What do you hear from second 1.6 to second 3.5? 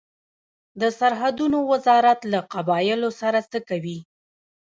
وزارت له قبایلو سره